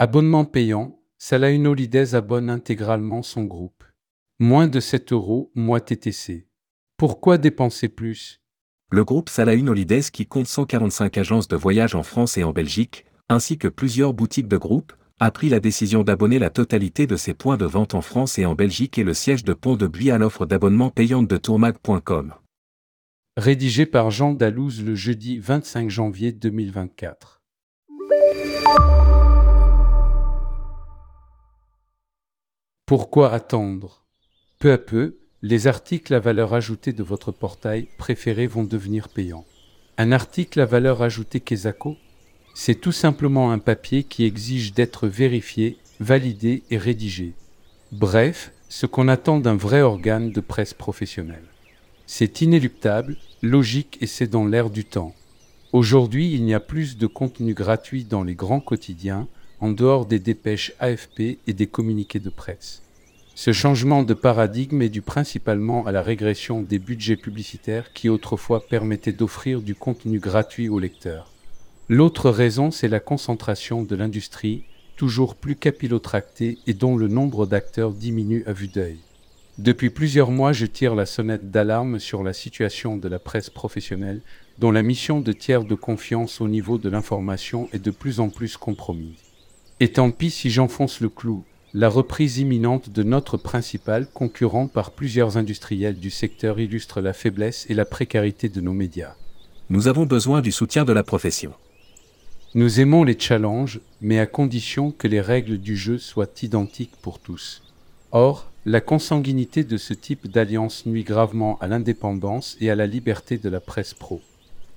[0.00, 3.82] Abonnement payant, Salah Unolides abonne intégralement son groupe.
[4.38, 6.46] Moins de 7 euros, mois TTC.
[6.96, 8.40] Pourquoi dépenser plus?
[8.92, 13.06] Le groupe Salahin Holidays qui compte 145 agences de voyage en France et en Belgique,
[13.28, 17.34] ainsi que plusieurs boutiques de groupe, a pris la décision d'abonner la totalité de ses
[17.34, 20.12] points de vente en France et en Belgique et le siège de Pont de Buis
[20.12, 22.34] à l'offre d'abonnement payante de tourmag.com.
[23.36, 27.42] Rédigé par Jean Dalouse le jeudi 25 janvier 2024.
[32.88, 34.02] Pourquoi attendre?
[34.58, 39.44] Peu à peu, les articles à valeur ajoutée de votre portail préféré vont devenir payants.
[39.98, 41.98] Un article à valeur ajoutée Kesako
[42.54, 47.34] C'est tout simplement un papier qui exige d'être vérifié, validé et rédigé.
[47.92, 51.44] Bref, ce qu'on attend d'un vrai organe de presse professionnel.
[52.06, 55.14] C'est inéluctable, logique et c'est dans l'air du temps.
[55.74, 59.28] Aujourd'hui, il n'y a plus de contenu gratuit dans les grands quotidiens,
[59.60, 62.82] en dehors des dépêches AFP et des communiqués de presse.
[63.34, 68.66] Ce changement de paradigme est dû principalement à la régression des budgets publicitaires qui autrefois
[68.66, 71.30] permettaient d'offrir du contenu gratuit aux lecteurs.
[71.88, 74.64] L'autre raison, c'est la concentration de l'industrie,
[74.96, 78.98] toujours plus capillotractée et dont le nombre d'acteurs diminue à vue d'œil.
[79.58, 84.20] Depuis plusieurs mois, je tire la sonnette d'alarme sur la situation de la presse professionnelle,
[84.58, 88.30] dont la mission de tiers de confiance au niveau de l'information est de plus en
[88.30, 89.27] plus compromise.
[89.80, 94.90] Et tant pis si j'enfonce le clou, la reprise imminente de notre principal concurrent par
[94.90, 99.14] plusieurs industriels du secteur illustre la faiblesse et la précarité de nos médias.
[99.70, 101.52] Nous avons besoin du soutien de la profession.
[102.54, 107.20] Nous aimons les challenges, mais à condition que les règles du jeu soient identiques pour
[107.20, 107.62] tous.
[108.10, 113.38] Or, la consanguinité de ce type d'alliance nuit gravement à l'indépendance et à la liberté
[113.38, 114.20] de la presse pro.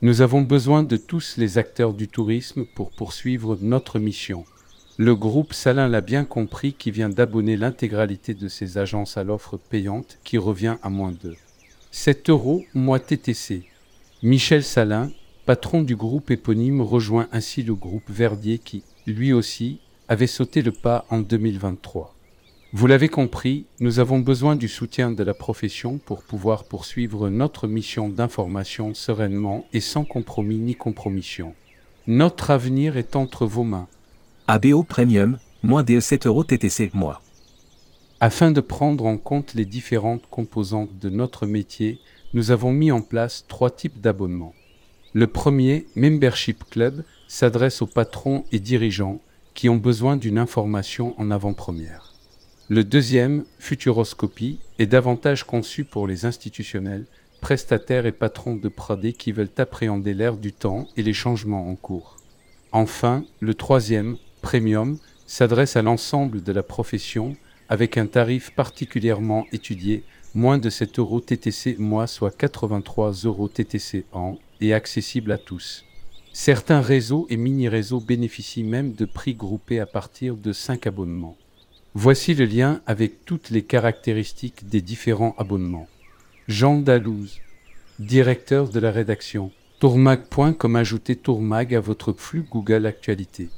[0.00, 4.46] Nous avons besoin de tous les acteurs du tourisme pour poursuivre notre mission
[4.98, 9.58] le groupe Salin l'a bien compris qui vient d'abonner l'intégralité de ses agences à l'offre
[9.58, 11.34] payante qui revient à moins 2.
[11.90, 13.64] 7 euros, mois TTC.
[14.22, 15.10] Michel Salin,
[15.44, 20.72] patron du groupe éponyme, rejoint ainsi le groupe Verdier qui, lui aussi, avait sauté le
[20.72, 22.14] pas en 2023.
[22.72, 27.68] Vous l'avez compris, nous avons besoin du soutien de la profession pour pouvoir poursuivre notre
[27.68, 31.54] mission d'information sereinement et sans compromis ni compromission.
[32.06, 33.88] Notre avenir est entre vos mains.
[34.48, 37.20] ABO Premium, moins des 7 euros TTC mois.
[38.20, 41.98] Afin de prendre en compte les différentes composantes de notre métier,
[42.32, 44.54] nous avons mis en place trois types d'abonnements.
[45.14, 49.20] Le premier, Membership Club, s'adresse aux patrons et dirigeants
[49.54, 52.14] qui ont besoin d'une information en avant-première.
[52.68, 57.06] Le deuxième, Futuroscopie, est davantage conçu pour les institutionnels,
[57.40, 61.74] prestataires et patrons de Pradé qui veulent appréhender l'ère du temps et les changements en
[61.74, 62.16] cours.
[62.70, 64.96] Enfin, le troisième, Premium
[65.26, 67.34] s'adresse à l'ensemble de la profession
[67.68, 70.04] avec un tarif particulièrement étudié,
[70.36, 75.84] moins de 7 euros TTC mois, soit 83 euros TTC an, et accessible à tous.
[76.32, 81.36] Certains réseaux et mini-réseaux bénéficient même de prix groupés à partir de 5 abonnements.
[81.94, 85.88] Voici le lien avec toutes les caractéristiques des différents abonnements.
[86.46, 87.40] Jean Dalouse,
[87.98, 89.50] directeur de la rédaction.
[89.80, 90.20] Tourmag.
[90.56, 93.48] comme ajouter Tourmag à votre flux Google Actualité.